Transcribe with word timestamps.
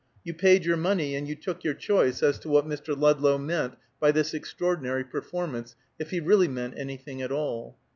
You 0.23 0.33
paid 0.33 0.65
your 0.65 0.77
money 0.77 1.15
and 1.15 1.27
you 1.27 1.35
took 1.35 1.63
your 1.63 1.75
choice 1.75 2.23
as 2.23 2.39
to 2.39 2.49
what 2.49 2.65
Mr. 2.65 2.99
Ludlow 2.99 3.37
meant 3.37 3.75
by 3.99 4.11
this 4.11 4.33
extraordinary 4.33 5.03
performance, 5.03 5.75
if 5.99 6.09
he 6.09 6.19
really 6.19 6.47
meant 6.47 6.73
anything 6.75 7.21
at 7.21 7.31
all. 7.31 7.77